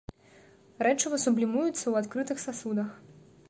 Рэчыва 0.87 1.19
сублімуецца 1.25 1.75
ў 1.87 1.93
адкрытых 2.05 2.37
сасудах. 2.49 2.89